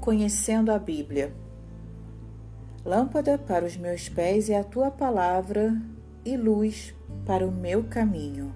[0.00, 1.34] Conhecendo a Bíblia.
[2.84, 5.76] Lâmpada para os meus pés é a tua palavra
[6.24, 6.94] e luz
[7.26, 8.54] para o meu caminho.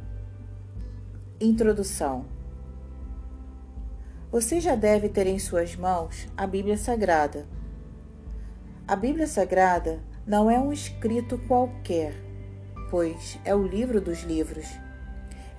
[1.41, 2.25] Introdução.
[4.31, 7.47] Você já deve ter em suas mãos a Bíblia Sagrada.
[8.89, 12.15] A Bíblia Sagrada não é um escrito qualquer,
[12.91, 14.67] pois é o livro dos livros.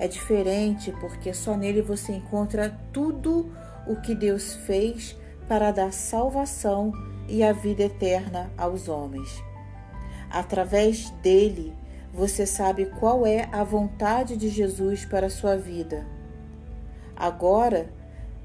[0.03, 3.49] É diferente porque só nele você encontra tudo
[3.87, 5.15] o que Deus fez
[5.47, 6.91] para dar salvação
[7.25, 9.41] e a vida eterna aos homens.
[10.29, 11.73] Através dele,
[12.13, 16.05] você sabe qual é a vontade de Jesus para a sua vida.
[17.15, 17.89] Agora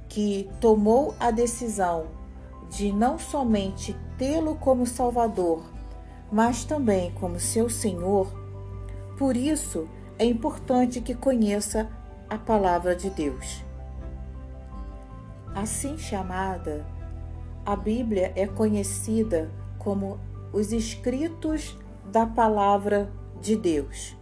[0.09, 2.07] que tomou a decisão
[2.71, 5.65] de não somente tê-lo como Salvador,
[6.31, 8.33] mas também como seu Senhor,
[9.19, 9.89] por isso
[10.19, 11.89] é importante que conheça
[12.29, 13.65] a palavra de Deus.
[15.55, 16.85] Assim chamada,
[17.65, 20.19] a Bíblia é conhecida como
[20.53, 21.79] os escritos
[22.11, 23.11] da palavra
[23.41, 24.17] de Deus,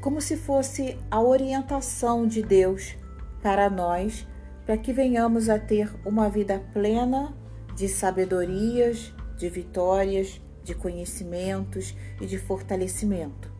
[0.00, 2.96] como se fosse a orientação de Deus
[3.42, 4.26] para nós,
[4.66, 7.34] para que venhamos a ter uma vida plena
[7.76, 13.53] de sabedorias, de vitórias, de conhecimentos e de fortalecimento.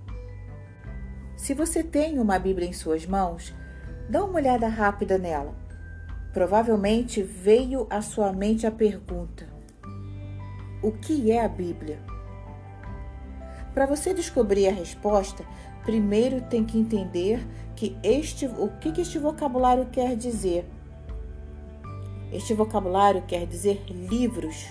[1.45, 3.55] Se você tem uma Bíblia em suas mãos,
[4.09, 5.55] dá uma olhada rápida nela.
[6.33, 9.47] Provavelmente veio à sua mente a pergunta:
[10.83, 11.99] O que é a Bíblia?
[13.75, 15.45] Para você descobrir a resposta,
[15.85, 20.65] primeiro tem que entender que este, o que, que este vocabulário quer dizer.
[22.33, 24.69] Este vocabulário quer dizer livros.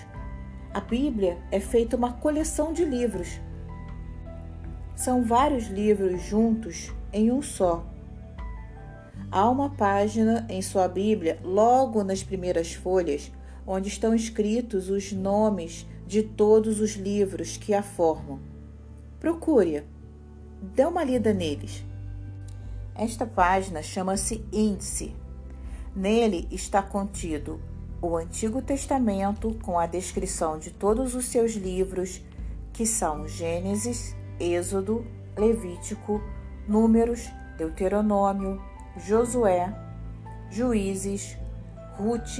[0.72, 3.38] A Bíblia é feita uma coleção de livros.
[4.96, 7.84] São vários livros juntos em um só.
[9.30, 13.32] Há uma página em sua Bíblia, logo nas primeiras folhas,
[13.66, 18.38] onde estão escritos os nomes de todos os livros que a formam.
[19.18, 19.82] Procure-a,
[20.62, 21.84] dê uma lida neles.
[22.94, 25.14] Esta página chama-se Índice.
[25.96, 27.60] Nele está contido
[28.00, 32.20] o Antigo Testamento com a descrição de todos os seus livros,
[32.72, 35.04] que são Gênesis, Êxodo,
[35.36, 36.20] Levítico,
[36.66, 38.60] Números, Deuteronômio,
[38.96, 39.72] Josué,
[40.50, 41.36] Juízes,
[41.98, 42.38] Ruth,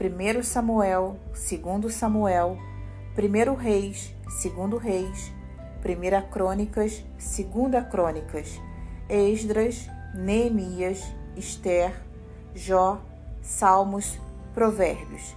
[0.00, 2.58] 1 Samuel, 2 Samuel,
[3.16, 5.32] 1 Reis, 2 Reis,
[5.84, 8.60] 1 Crônicas, 2 Crônicas,
[9.08, 11.02] Esdras, Neemias,
[11.36, 11.94] Esther,
[12.54, 13.00] Jó,
[13.42, 14.18] Salmos,
[14.54, 15.36] Provérbios.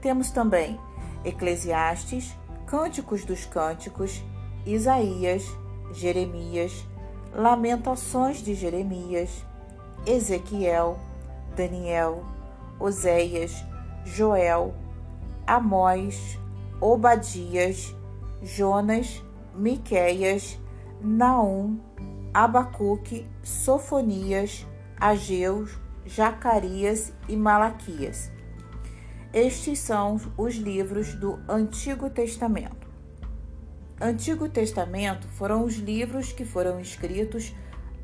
[0.00, 0.78] Temos também
[1.24, 2.36] Eclesiastes,
[2.66, 4.22] Cânticos dos Cânticos,
[4.68, 5.46] Isaías,
[5.92, 6.86] Jeremias,
[7.34, 9.42] Lamentações de Jeremias,
[10.06, 10.98] Ezequiel,
[11.56, 12.22] Daniel,
[12.78, 13.64] Oséias,
[14.04, 14.74] Joel,
[15.46, 16.38] Amós,
[16.82, 17.94] Obadias,
[18.42, 19.22] Jonas,
[19.54, 20.58] Miqueias,
[21.00, 21.80] Naum,
[22.34, 24.66] Abacuque, Sofonias,
[25.00, 25.66] Ageu,
[26.06, 28.30] Zacarias e Malaquias.
[29.32, 32.77] Estes são os livros do Antigo Testamento.
[34.00, 37.52] Antigo Testamento foram os livros que foram escritos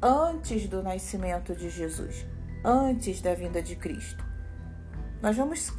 [0.03, 2.27] antes do nascimento de Jesus,
[2.65, 4.25] antes da vinda de Cristo.
[5.23, 5.73] Nós vamos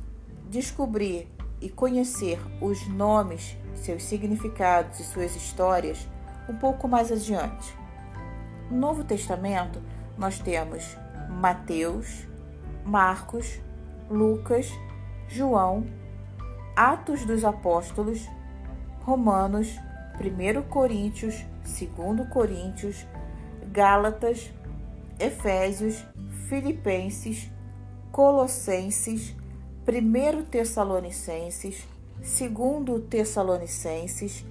[0.50, 1.28] descobrir
[1.60, 6.08] e conhecer os nomes, seus significados e suas histórias
[6.48, 7.76] um pouco mais adiante.
[8.72, 9.82] No Novo Testamento,
[10.18, 10.96] nós temos
[11.30, 12.26] Mateus,
[12.86, 13.60] Marcos,
[14.10, 14.72] Lucas,
[15.28, 15.86] João,
[16.74, 18.26] Atos dos Apóstolos,
[19.02, 19.78] Romanos,
[20.20, 23.06] 1 Coríntios, 2 Coríntios,
[23.72, 24.52] Gálatas,
[25.20, 26.06] Efésios,
[26.48, 27.52] Filipenses,
[28.12, 29.36] Colossenses,
[29.88, 31.86] 1 Tessalonicenses,
[32.18, 34.46] 2 Tessalonicenses,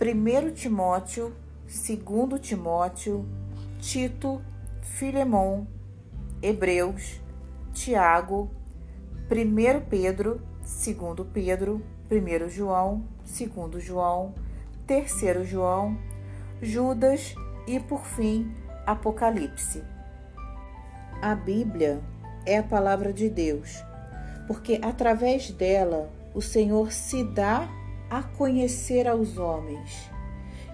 [0.00, 1.32] 1 Timóteo,
[1.66, 3.26] 2 Timóteo,
[3.78, 4.40] Tito,
[4.80, 5.66] Filemon,
[6.42, 7.20] Hebreus,
[7.72, 8.50] Tiago,
[9.30, 14.34] 1 Pedro, 2 Pedro, 1 João, 2 João,
[14.86, 15.96] 3 João,
[16.60, 17.34] Judas
[17.66, 18.52] e, por fim,
[18.86, 19.82] Apocalipse.
[21.20, 22.00] A Bíblia
[22.44, 23.82] é a palavra de Deus,
[24.46, 27.68] porque através dela o Senhor se dá
[28.10, 30.10] a conhecer aos homens.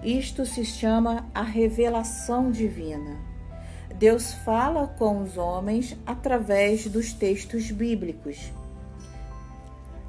[0.03, 3.17] Isto se chama a revelação divina.
[3.95, 8.51] Deus fala com os homens através dos textos bíblicos.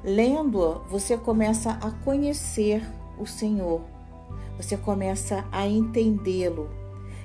[0.03, 2.81] Lendo-a, você começa a conhecer
[3.19, 3.81] o Senhor,
[4.57, 6.69] você começa a entendê-lo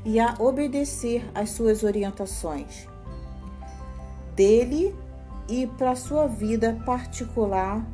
[0.04, 2.88] e a obedecer às suas orientações.
[4.34, 4.94] Dele
[5.48, 7.84] e para a sua vida particular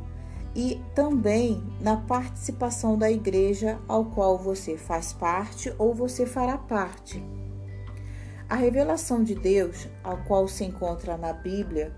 [0.54, 7.22] e também na participação da igreja ao qual você faz parte ou você fará parte.
[8.48, 11.94] A revelação de Deus, a qual se encontra na Bíblia,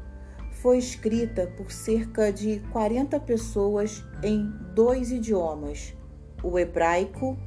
[0.52, 5.94] foi escrita por cerca de 40 pessoas em dois idiomas,
[6.44, 7.38] o hebraico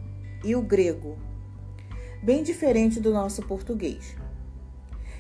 [0.44, 1.18] e o grego,
[2.24, 4.16] bem diferente do nosso português.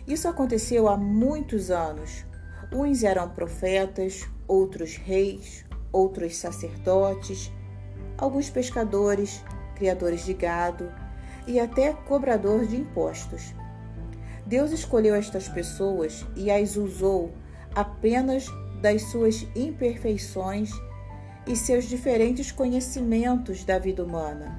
[0.07, 2.25] Isso aconteceu há muitos anos.
[2.73, 7.51] Uns eram profetas, outros reis, outros sacerdotes,
[8.17, 9.43] alguns pescadores,
[9.75, 10.91] criadores de gado
[11.45, 13.53] e até cobrador de impostos.
[14.45, 17.31] Deus escolheu estas pessoas e as usou
[17.75, 18.47] apenas
[18.81, 20.71] das suas imperfeições
[21.47, 24.57] e seus diferentes conhecimentos da vida humana.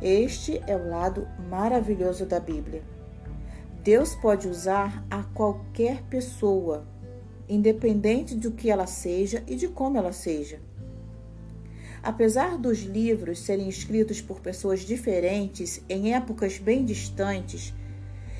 [0.00, 2.82] Este é o lado maravilhoso da Bíblia.
[3.82, 6.86] Deus pode usar a qualquer pessoa,
[7.48, 10.60] independente do que ela seja e de como ela seja.
[12.02, 17.74] Apesar dos livros serem escritos por pessoas diferentes em épocas bem distantes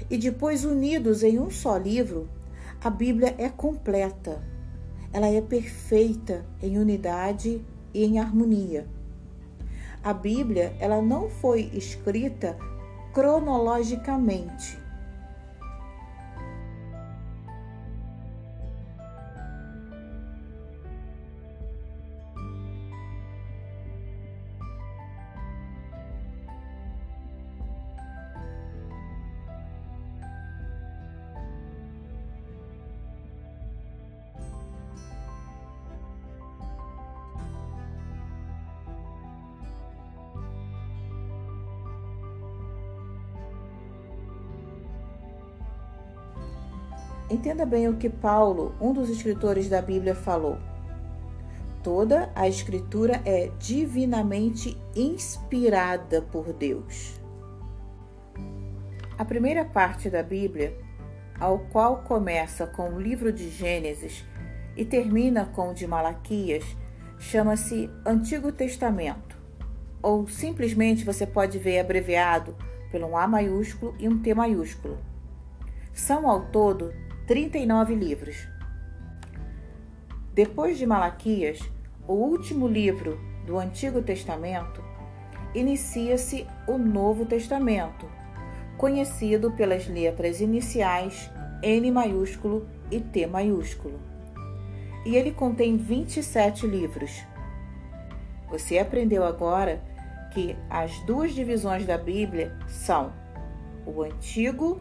[0.09, 2.29] e depois unidos em um só livro,
[2.83, 4.56] a Bíblia é completa.
[5.17, 7.65] Ela é perfeita em unidade
[7.95, 8.87] e em harmonia.
[10.05, 12.55] A Bíblia, ela não foi escrita
[13.15, 14.79] cronologicamente.
[47.47, 50.59] Entenda bem o que Paulo, um dos escritores da Bíblia, falou.
[51.81, 57.21] Toda a Escritura é divinamente inspirada por Deus.
[59.17, 60.77] A primeira parte da Bíblia,
[61.39, 64.25] ao qual começa com o livro de Gênesis
[64.77, 66.65] e termina com o de Malaquias,
[67.17, 69.39] chama-se Antigo Testamento,
[70.03, 72.57] ou simplesmente você pode ver abreviado
[72.91, 74.99] pelo um A maiúsculo e um T maiúsculo.
[75.95, 78.47] São ao todo 39 livros.
[80.33, 81.59] Depois de Malaquias,
[82.07, 84.81] o último livro do Antigo Testamento,
[85.53, 88.09] inicia-se o Novo Testamento,
[88.79, 91.29] conhecido pelas letras iniciais
[91.65, 93.99] N maiúsculo e T maiúsculo.
[95.05, 97.25] E ele contém 27 livros.
[98.49, 99.83] Você aprendeu agora
[100.33, 103.13] que as duas divisões da Bíblia são
[103.85, 104.81] o Antigo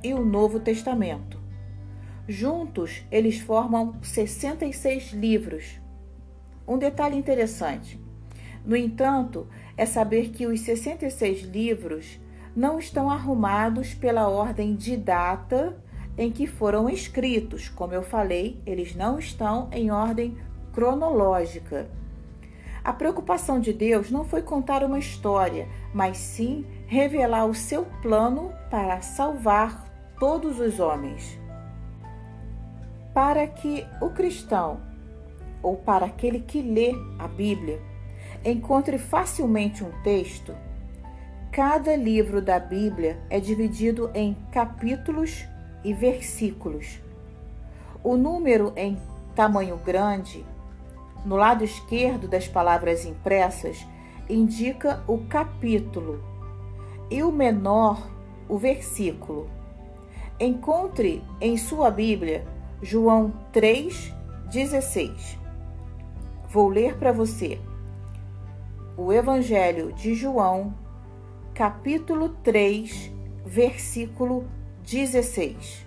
[0.00, 1.41] e o Novo Testamento.
[2.28, 5.80] Juntos, eles formam 66 livros.
[6.66, 8.00] Um detalhe interessante,
[8.64, 12.20] no entanto, é saber que os 66 livros
[12.54, 15.76] não estão arrumados pela ordem de data
[16.16, 17.68] em que foram escritos.
[17.68, 20.36] Como eu falei, eles não estão em ordem
[20.72, 21.90] cronológica.
[22.84, 28.52] A preocupação de Deus não foi contar uma história, mas sim revelar o seu plano
[28.70, 31.41] para salvar todos os homens.
[33.14, 34.80] Para que o cristão,
[35.62, 37.78] ou para aquele que lê a Bíblia,
[38.44, 40.54] encontre facilmente um texto,
[41.50, 45.44] cada livro da Bíblia é dividido em capítulos
[45.84, 47.00] e versículos.
[48.02, 48.98] O número em
[49.34, 50.44] tamanho grande,
[51.24, 53.86] no lado esquerdo das palavras impressas,
[54.28, 56.24] indica o capítulo
[57.10, 58.10] e o menor,
[58.48, 59.50] o versículo.
[60.40, 62.44] Encontre em sua Bíblia
[62.84, 65.38] João 3,16.
[66.48, 67.60] Vou ler para você
[68.96, 70.74] o Evangelho de João,
[71.54, 73.12] capítulo 3,
[73.46, 74.48] versículo
[74.82, 75.86] 16.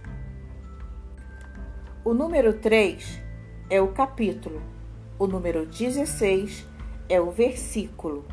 [2.05, 3.21] O número 3
[3.69, 4.61] é o capítulo,
[5.19, 6.65] o número 16
[7.09, 8.23] é o versículo.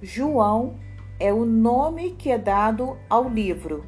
[0.00, 0.78] João
[1.18, 3.84] é o nome que é dado ao livro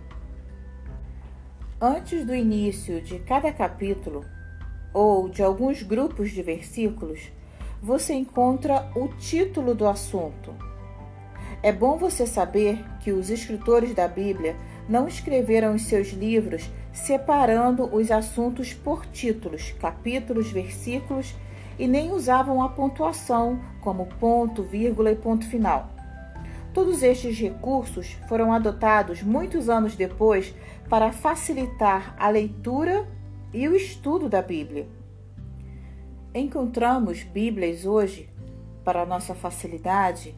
[1.79, 4.25] Antes do início de cada capítulo,
[4.95, 7.31] ou de alguns grupos de versículos,
[7.83, 10.55] você encontra o título do assunto.
[11.63, 14.57] É bom você saber que os escritores da Bíblia
[14.89, 21.35] não escreveram os seus livros separando os assuntos por títulos, capítulos, versículos
[21.79, 25.96] e nem usavam a pontuação como ponto, vírgula e ponto final.
[26.77, 30.55] Todos estes recursos foram adotados muitos anos depois
[30.91, 33.09] para facilitar a leitura
[33.51, 34.87] e o estudo da Bíblia.
[36.35, 38.29] Encontramos Bíblias hoje,
[38.85, 40.35] para nossa facilidade,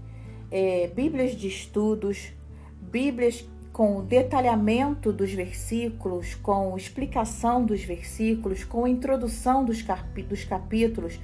[0.49, 2.33] é, Bíblias de estudos,
[2.81, 9.85] Bíblias com detalhamento dos versículos, com explicação dos versículos, com introdução dos,
[10.29, 11.19] dos capítulos.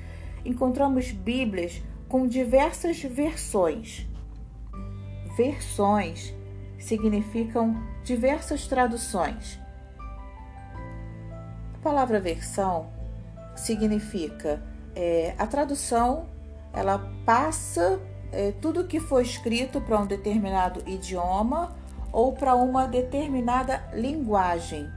[0.44, 4.12] Encontramos Bíblias com diversas versões.
[5.36, 6.34] Versões
[6.78, 9.58] significam diversas traduções.
[11.74, 12.90] A palavra versão
[13.56, 14.62] significa
[14.94, 16.26] é, a tradução,
[16.72, 18.00] ela passa
[18.32, 21.74] é, tudo que foi escrito para um determinado idioma
[22.12, 24.88] ou para uma determinada linguagem.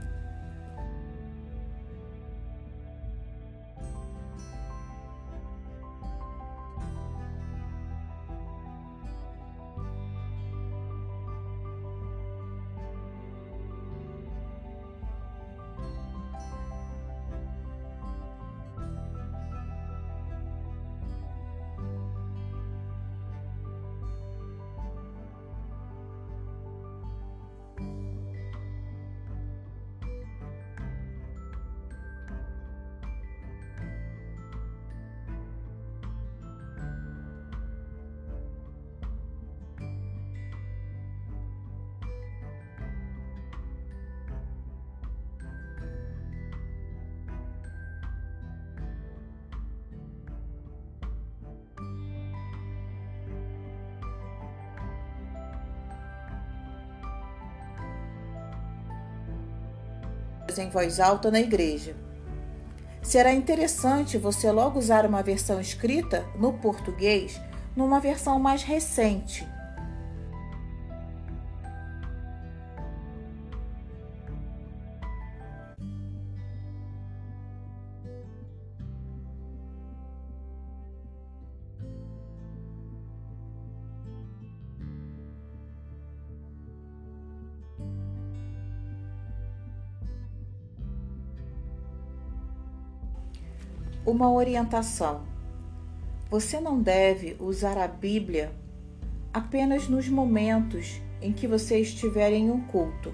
[60.62, 61.94] Em voz alta na igreja.
[63.02, 67.40] Será interessante você logo usar uma versão escrita no português
[67.76, 69.46] numa versão mais recente
[94.06, 95.22] Uma orientação:
[96.30, 98.52] você não deve usar a Bíblia
[99.32, 103.12] apenas nos momentos em que você estiver em um culto.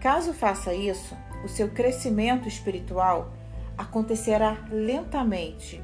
[0.00, 3.32] Caso faça isso, o seu crescimento espiritual
[3.76, 5.82] acontecerá lentamente.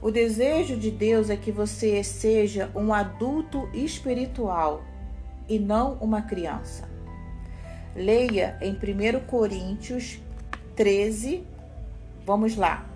[0.00, 4.82] O desejo de Deus é que você seja um adulto espiritual
[5.48, 6.88] e não uma criança.
[7.94, 10.18] Leia em 1 Coríntios
[10.74, 11.44] 13,
[12.24, 12.86] Vamos lá.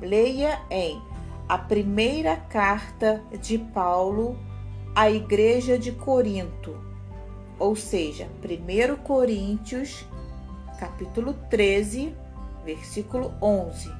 [0.00, 1.00] Leia em
[1.48, 4.38] a primeira carta de Paulo
[4.94, 6.76] à igreja de Corinto,
[7.58, 10.04] ou seja, 1 Coríntios,
[10.78, 12.14] capítulo 13,
[12.64, 13.90] versículo 11,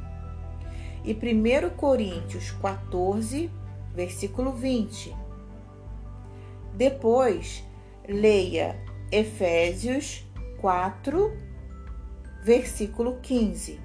[1.04, 3.50] e 1 Coríntios 14,
[3.94, 5.14] versículo 20.
[6.74, 7.64] Depois,
[8.08, 10.24] leia Efésios
[10.60, 11.32] 4,
[12.42, 13.80] versículo 15.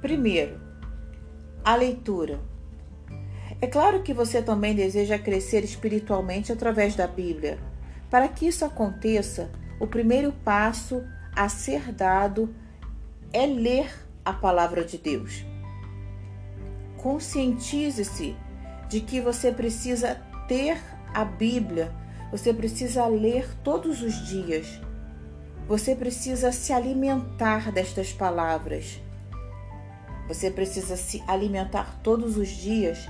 [0.00, 0.60] Primeiro,
[1.64, 2.40] a leitura.
[3.60, 7.58] É claro que você também deseja crescer espiritualmente através da Bíblia.
[8.10, 11.04] Para que isso aconteça, o primeiro passo
[11.34, 12.52] a ser dado
[13.32, 13.90] é ler
[14.24, 15.44] a palavra de Deus.
[16.96, 18.36] Conscientize-se
[18.88, 20.80] de que você precisa ter
[21.14, 21.94] a Bíblia,
[22.30, 24.80] você precisa ler todos os dias.
[25.68, 29.02] Você precisa se alimentar destas palavras.
[30.26, 33.06] Você precisa se alimentar todos os dias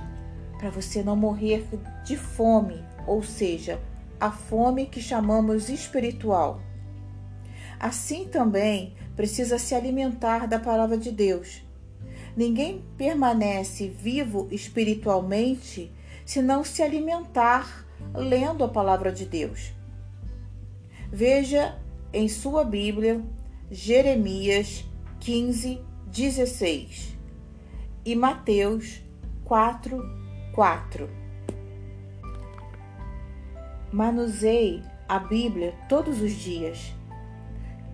[0.57, 1.65] para você não morrer
[2.03, 3.79] de fome, ou seja,
[4.19, 6.59] a fome que chamamos espiritual.
[7.79, 11.63] Assim também precisa se alimentar da palavra de Deus.
[12.35, 15.89] Ninguém permanece vivo espiritualmente
[16.25, 19.71] se não se alimentar lendo a palavra de Deus.
[21.09, 21.79] Veja
[22.11, 23.23] em sua Bíblia
[23.69, 24.83] Jeremias
[25.19, 27.17] 15, 16
[28.03, 29.01] e Mateus
[29.43, 30.01] 4,
[30.53, 31.09] 4.
[33.91, 36.93] Manuseie a Bíblia todos os dias.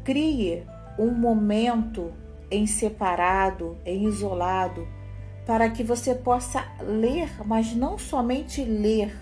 [0.04, 0.64] Crie
[0.98, 2.14] um momento
[2.50, 4.88] em separado, em isolado,
[5.46, 9.14] para que você possa ler, mas não somente ler,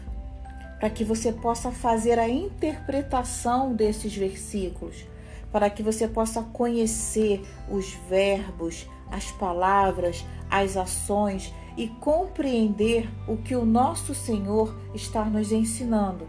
[0.83, 5.05] para que você possa fazer a interpretação desses versículos,
[5.49, 13.55] para que você possa conhecer os verbos, as palavras, as ações e compreender o que
[13.55, 16.27] o nosso Senhor está nos ensinando.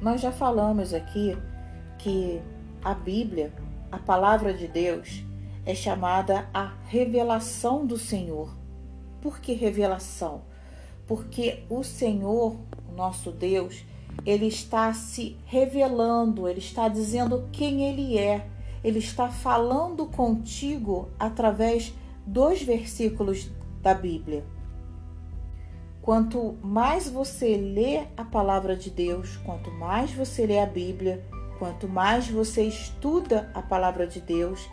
[0.00, 1.36] Nós já falamos aqui
[1.98, 2.40] que
[2.84, 3.52] a Bíblia,
[3.90, 5.24] a palavra de Deus,
[5.66, 8.56] é chamada a revelação do Senhor.
[9.20, 10.42] Por que revelação?
[11.04, 12.56] Porque o Senhor,
[12.88, 13.84] o nosso Deus,
[14.24, 18.46] ele está se revelando, ele está dizendo quem ele é.
[18.84, 21.92] Ele está falando contigo através
[22.24, 23.50] dos versículos
[23.82, 24.44] da Bíblia.
[26.08, 31.22] Quanto mais você lê a palavra de Deus, quanto mais você lê a Bíblia,
[31.58, 34.70] quanto mais você estuda a palavra de Deus,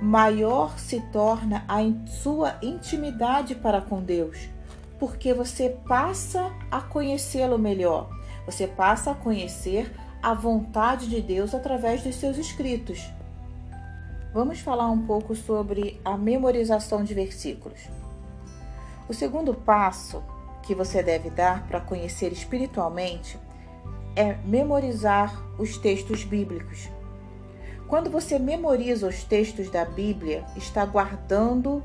[0.00, 4.48] maior se torna a sua intimidade para com Deus,
[4.96, 8.08] porque você passa a conhecê-lo melhor,
[8.44, 13.10] você passa a conhecer a vontade de Deus através dos seus escritos.
[14.32, 17.80] Vamos falar um pouco sobre a memorização de versículos.
[19.08, 20.22] O segundo passo
[20.66, 23.38] que você deve dar para conhecer espiritualmente
[24.16, 26.90] é memorizar os textos bíblicos.
[27.86, 31.84] Quando você memoriza os textos da Bíblia, está guardando,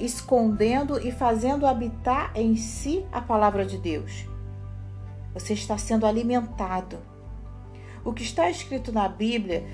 [0.00, 4.26] escondendo e fazendo habitar em si a palavra de Deus.
[5.34, 6.98] Você está sendo alimentado.
[8.02, 9.64] O que está escrito na Bíblia,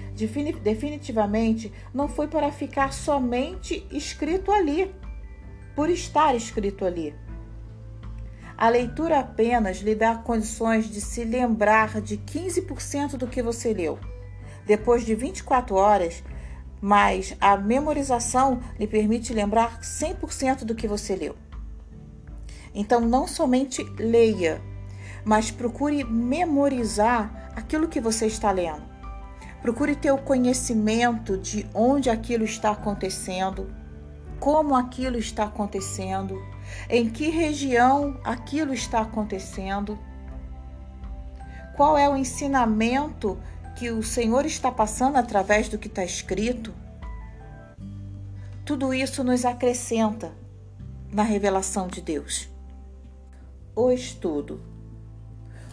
[0.62, 4.92] definitivamente, não foi para ficar somente escrito ali,
[5.76, 7.14] por estar escrito ali.
[8.58, 13.98] A leitura apenas lhe dá condições de se lembrar de 15% do que você leu
[14.66, 16.22] depois de 24 horas,
[16.78, 21.34] mas a memorização lhe permite lembrar 100% do que você leu.
[22.74, 24.60] Então, não somente leia,
[25.24, 28.82] mas procure memorizar aquilo que você está lendo.
[29.62, 33.74] Procure ter o conhecimento de onde aquilo está acontecendo,
[34.40, 36.42] como aquilo está acontecendo,
[36.88, 39.98] em que região aquilo está acontecendo,
[41.76, 43.38] qual é o ensinamento
[43.76, 46.74] que o Senhor está passando através do que está escrito,
[48.64, 50.32] tudo isso nos acrescenta
[51.12, 52.48] na revelação de Deus.
[53.74, 54.60] O estudo.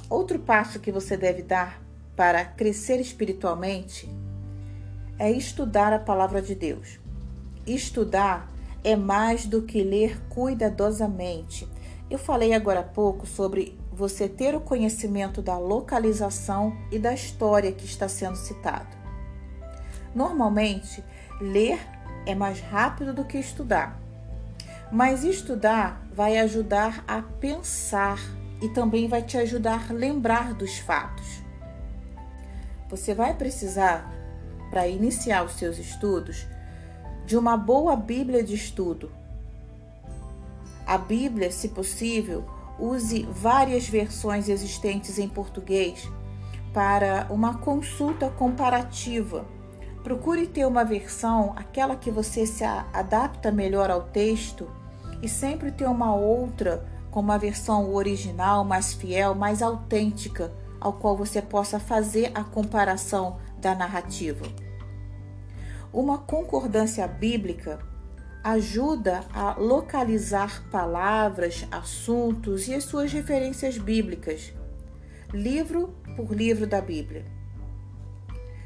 [0.07, 1.81] Outro passo que você deve dar
[2.15, 4.07] para crescer espiritualmente
[5.17, 6.99] é estudar a palavra de Deus.
[7.65, 8.47] Estudar
[8.85, 11.67] é mais do que ler cuidadosamente.
[12.07, 17.71] Eu falei agora há pouco sobre você ter o conhecimento da localização e da história
[17.71, 18.95] que está sendo citado.
[20.13, 21.03] Normalmente,
[21.41, 21.79] ler
[22.27, 23.99] é mais rápido do que estudar,
[24.91, 28.19] mas estudar vai ajudar a pensar
[28.61, 31.43] e também vai te ajudar a lembrar dos fatos.
[32.87, 34.13] Você vai precisar,
[34.69, 36.45] para iniciar os seus estudos,
[37.25, 39.11] de uma boa Bíblia de estudo.
[40.85, 42.45] A Bíblia, se possível,
[42.79, 46.07] use várias versões existentes em português
[46.73, 49.45] para uma consulta comparativa.
[50.03, 54.69] Procure ter uma versão, aquela que você se adapta melhor ao texto,
[55.21, 61.17] e sempre ter uma outra com uma versão original, mais fiel, mais autêntica, ao qual
[61.17, 64.45] você possa fazer a comparação da narrativa.
[65.95, 67.79] Uma concordância bíblica
[68.43, 74.53] ajuda a localizar palavras, assuntos e as suas referências bíblicas,
[75.31, 77.25] livro por livro da Bíblia.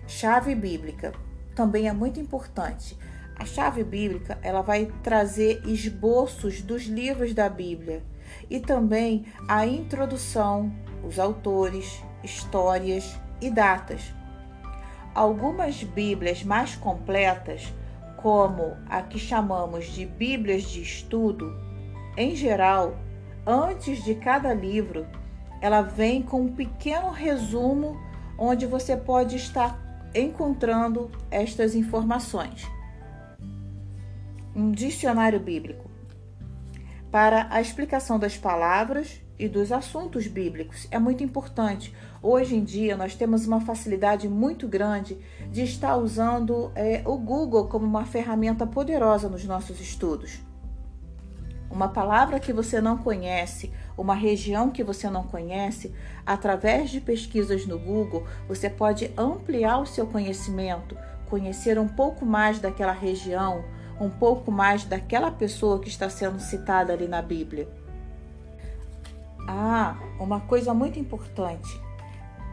[0.08, 1.14] Chave bíblica
[1.54, 2.98] também é muito importante.
[3.36, 8.02] A chave bíblica ela vai trazer esboços dos livros da Bíblia
[8.50, 10.74] e também a introdução,
[11.08, 14.19] os autores, histórias e datas.
[15.20, 17.74] Algumas Bíblias mais completas
[18.16, 21.54] como a que chamamos de Bíblias de estudo,
[22.16, 22.98] em geral,
[23.46, 25.06] antes de cada livro,
[25.60, 28.00] ela vem com um pequeno resumo
[28.38, 29.78] onde você pode estar
[30.16, 32.66] encontrando estas informações.
[34.56, 35.92] Um dicionário bíblico
[37.12, 40.88] para a explicação das palavras e dos assuntos bíblicos.
[40.90, 41.94] É muito importante.
[42.22, 45.18] Hoje em dia, nós temos uma facilidade muito grande
[45.50, 50.42] de estar usando é, o Google como uma ferramenta poderosa nos nossos estudos.
[51.72, 55.94] Uma palavra que você não conhece, uma região que você não conhece,
[56.26, 60.98] através de pesquisas no Google, você pode ampliar o seu conhecimento,
[61.30, 63.64] conhecer um pouco mais daquela região,
[63.98, 67.70] um pouco mais daquela pessoa que está sendo citada ali na Bíblia.
[69.48, 71.80] Ah, uma coisa muito importante: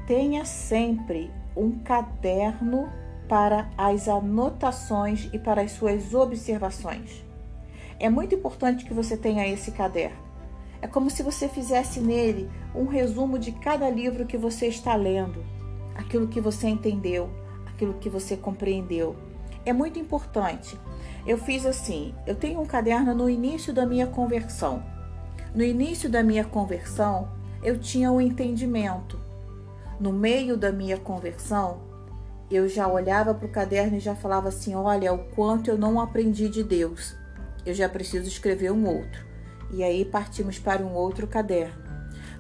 [0.07, 2.89] tenha sempre um caderno
[3.29, 7.25] para as anotações e para as suas observações.
[7.99, 10.25] É muito importante que você tenha esse caderno.
[10.81, 15.45] É como se você fizesse nele um resumo de cada livro que você está lendo.
[15.95, 17.31] aquilo que você entendeu,
[17.67, 19.17] aquilo que você compreendeu.
[19.65, 20.79] É muito importante.
[21.27, 24.83] Eu fiz assim: eu tenho um caderno no início da minha conversão.
[25.55, 27.31] No início da minha conversão,
[27.63, 29.26] eu tinha o um entendimento.
[29.99, 31.81] No meio da minha conversão,
[32.51, 36.01] eu já olhava para o caderno e já falava assim: olha, o quanto eu não
[36.01, 37.17] aprendi de Deus.
[37.65, 39.27] Eu já preciso escrever um outro.
[39.73, 41.85] E aí partimos para um outro caderno.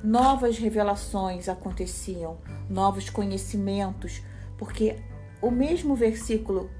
[0.04, 2.38] Novas revelações aconteciam,
[2.70, 4.22] novos conhecimentos,
[4.56, 4.96] porque
[5.42, 6.70] o mesmo versículo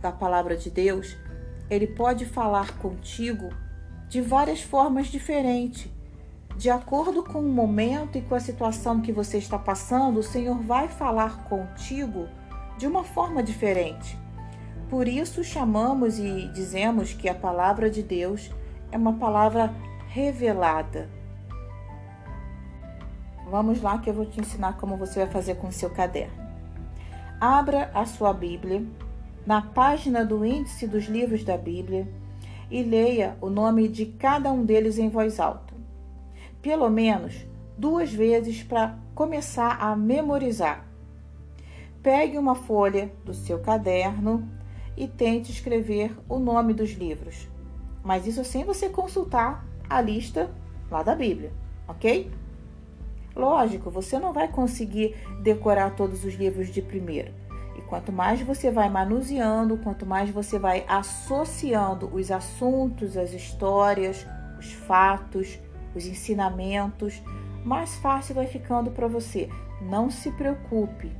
[0.00, 1.16] da palavra de Deus,
[1.68, 3.48] ele pode falar contigo
[4.08, 5.90] de várias formas diferentes.
[6.56, 10.56] De acordo com o momento e com a situação que você está passando, o Senhor
[10.58, 12.26] vai falar contigo
[12.78, 14.18] de uma forma diferente.
[14.88, 18.50] Por isso chamamos e dizemos que a palavra de Deus
[18.90, 19.74] é uma palavra
[20.08, 21.10] revelada.
[23.50, 26.46] Vamos lá que eu vou te ensinar como você vai fazer com o seu caderno.
[27.38, 28.82] Abra a sua Bíblia
[29.46, 32.08] na página do índice dos livros da Bíblia
[32.70, 35.65] e leia o nome de cada um deles em voz alta.
[36.62, 40.86] Pelo menos duas vezes para começar a memorizar.
[42.02, 44.48] Pegue uma folha do seu caderno
[44.96, 47.48] e tente escrever o nome dos livros.
[48.02, 50.50] Mas isso sem você consultar a lista
[50.90, 51.52] lá da Bíblia,
[51.88, 52.30] ok?
[53.34, 57.34] Lógico, você não vai conseguir decorar todos os livros de primeira.
[57.76, 64.26] E quanto mais você vai manuseando, quanto mais você vai associando os assuntos, as histórias,
[64.58, 65.58] os fatos,
[65.96, 67.22] os ensinamentos,
[67.64, 69.48] mais fácil vai ficando para você.
[69.80, 71.10] Não se preocupe,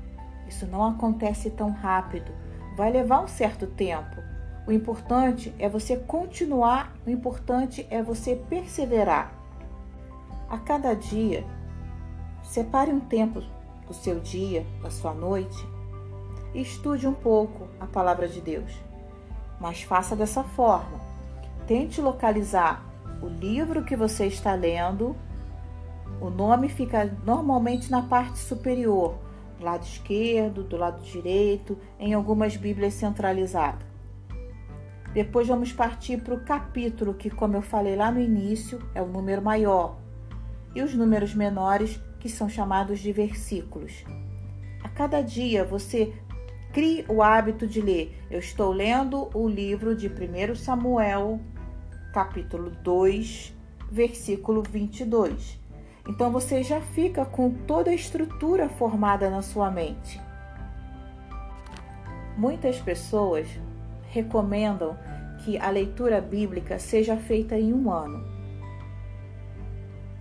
[0.47, 2.33] isso não acontece tão rápido.
[2.77, 4.23] Vai levar um certo tempo.
[4.67, 9.33] O importante é você continuar, o importante é você perseverar.
[10.49, 11.45] A cada dia,
[12.43, 13.41] separe um tempo
[13.87, 15.67] do seu dia, da sua noite,
[16.55, 18.73] e estude um pouco a palavra de Deus.
[19.61, 21.01] Mas faça dessa forma.
[21.67, 22.86] Tente localizar
[23.22, 25.16] o livro que você está lendo.
[26.20, 29.18] O nome fica normalmente na parte superior,
[29.59, 33.87] do lado esquerdo, do lado direito, em algumas Bíblias centralizadas.
[35.12, 39.07] Depois vamos partir para o capítulo, que, como eu falei lá no início, é o
[39.07, 39.96] número maior,
[40.74, 44.05] e os números menores, que são chamados de versículos.
[44.83, 46.12] A cada dia você
[46.72, 48.14] crie o hábito de ler.
[48.31, 51.40] Eu estou lendo o livro de 1 Samuel,
[52.16, 53.55] capítulo 2,
[53.92, 55.61] versículo 22.
[56.09, 60.18] Então você já fica com toda a estrutura formada na sua mente.
[62.35, 63.46] Muitas pessoas
[64.09, 64.96] recomendam
[65.44, 68.26] que a leitura bíblica seja feita em um ano.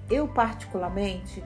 [0.09, 1.41] Eu, particularmente,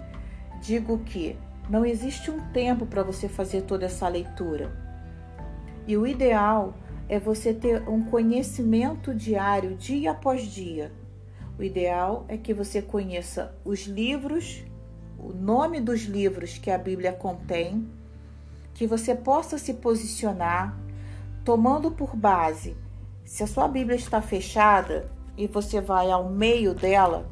[0.63, 1.37] digo que
[1.69, 4.75] não existe um tempo para você fazer toda essa leitura.
[5.85, 10.91] E o ideal é você ter um conhecimento diário, dia após dia,
[11.57, 14.63] o ideal é que você conheça os livros,
[15.17, 17.89] o nome dos livros que a Bíblia contém,
[18.73, 20.77] que você possa se posicionar
[21.43, 22.77] tomando por base
[23.29, 27.29] se a sua Bíblia está fechada e você vai ao meio dela,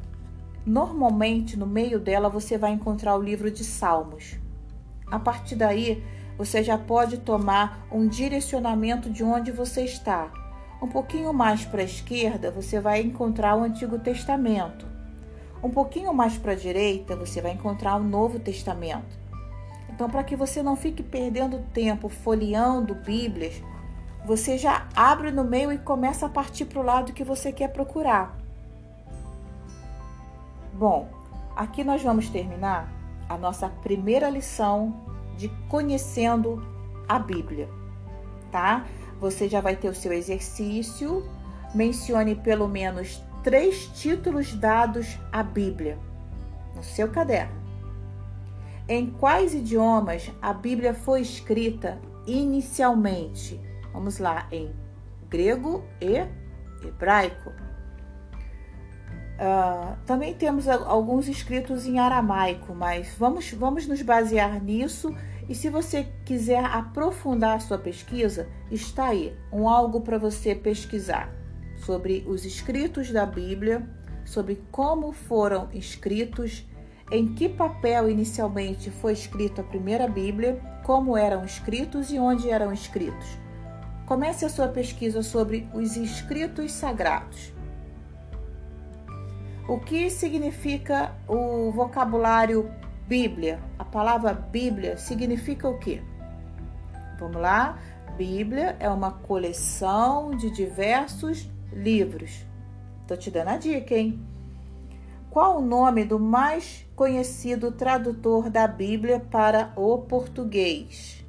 [0.64, 4.38] normalmente no meio dela você vai encontrar o livro de Salmos.
[5.08, 6.00] A partir daí,
[6.38, 10.30] você já pode tomar um direcionamento de onde você está
[10.80, 14.86] um pouquinho mais para a esquerda, você vai encontrar o Antigo Testamento.
[15.62, 19.18] Um pouquinho mais para a direita, você vai encontrar o Novo Testamento.
[19.90, 23.60] Então, para que você não fique perdendo tempo folheando Bíblias,
[24.24, 27.72] você já abre no meio e começa a partir para o lado que você quer
[27.72, 28.38] procurar.
[30.74, 31.08] Bom,
[31.56, 32.88] aqui nós vamos terminar
[33.28, 34.94] a nossa primeira lição
[35.38, 36.62] de conhecendo
[37.08, 37.70] a Bíblia,
[38.52, 38.84] tá?
[39.20, 41.26] você já vai ter o seu exercício.
[41.74, 45.98] Mencione pelo menos três títulos dados à Bíblia
[46.74, 47.58] no seu caderno.
[48.88, 53.60] Em quais idiomas a Bíblia foi escrita inicialmente?
[53.92, 54.72] Vamos lá, em
[55.28, 56.26] grego e
[56.86, 57.52] hebraico.
[59.38, 65.14] Uh, também temos alguns escritos em aramaico, mas vamos, vamos nos basear nisso
[65.48, 71.32] e se você quiser aprofundar a sua pesquisa, está aí um algo para você pesquisar
[71.78, 73.88] sobre os escritos da Bíblia,
[74.24, 76.66] sobre como foram escritos,
[77.10, 82.72] em que papel inicialmente foi escrita a primeira Bíblia, como eram escritos e onde eram
[82.72, 83.38] escritos.
[84.04, 87.57] Comece a sua pesquisa sobre os escritos sagrados.
[89.68, 92.70] O que significa o vocabulário
[93.06, 96.00] Bíblia, a palavra Bíblia significa o quê?
[97.20, 97.78] Vamos lá?
[98.16, 102.46] Bíblia é uma coleção de diversos livros.
[103.06, 104.18] Tô te dando a dica, hein?
[105.28, 111.22] Qual o nome do mais conhecido tradutor da Bíblia para o português?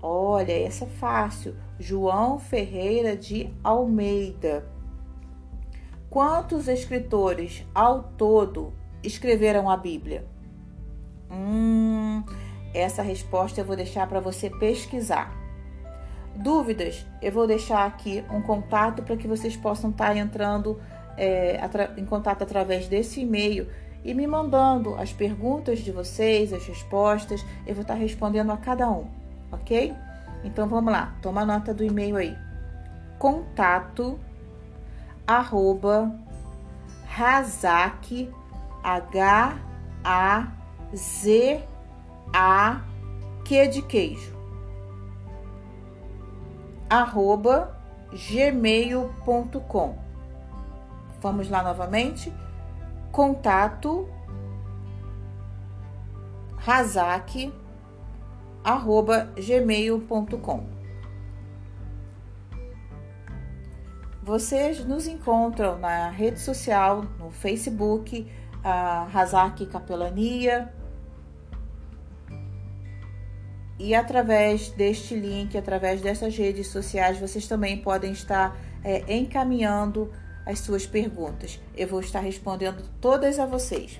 [0.00, 1.54] Olha, essa é fácil.
[1.78, 4.77] João Ferreira de Almeida.
[6.10, 10.24] Quantos escritores ao todo escreveram a Bíblia?
[11.30, 12.24] Hum,
[12.72, 15.36] essa resposta eu vou deixar para você pesquisar.
[16.34, 17.04] Dúvidas?
[17.20, 20.80] Eu vou deixar aqui um contato para que vocês possam estar tá entrando
[21.16, 21.60] é,
[21.98, 23.68] em contato através desse e-mail
[24.02, 27.44] e me mandando as perguntas de vocês, as respostas.
[27.66, 29.08] Eu vou estar tá respondendo a cada um,
[29.52, 29.94] ok?
[30.42, 32.34] Então vamos lá, toma nota do e-mail aí.
[33.18, 34.18] Contato
[35.28, 36.12] arroba
[37.16, 38.32] Razak
[38.82, 39.58] H
[40.04, 40.48] A
[40.94, 41.62] Z
[42.34, 42.80] A
[43.44, 44.38] Q de queijo
[46.90, 47.76] arroba
[48.12, 49.98] gmail.com.
[51.20, 52.32] Vamos lá novamente.
[53.12, 54.08] Contato
[56.56, 57.52] razak
[58.64, 60.77] arroba gmail.com.
[64.28, 68.30] Vocês nos encontram na rede social, no Facebook,
[68.62, 70.70] a Razak Capelania.
[73.78, 80.12] E através deste link, através dessas redes sociais, vocês também podem estar é, encaminhando
[80.44, 81.58] as suas perguntas.
[81.74, 83.98] Eu vou estar respondendo todas a vocês.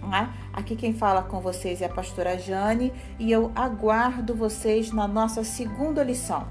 [0.00, 0.32] Né?
[0.52, 5.42] Aqui quem fala com vocês é a pastora Jane e eu aguardo vocês na nossa
[5.42, 6.46] segunda lição.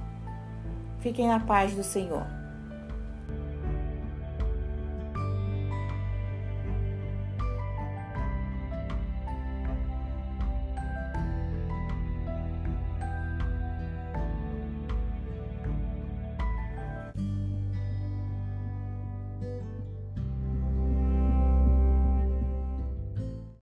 [0.99, 2.34] Fiquem na paz do Senhor.